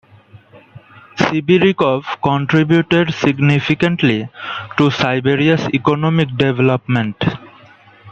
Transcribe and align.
Sibiryakov 1.15 2.05
contributed 2.23 3.13
significantly 3.13 4.27
to 4.75 4.89
Siberia's 4.89 5.69
economic 5.75 6.35
development. 6.37 7.23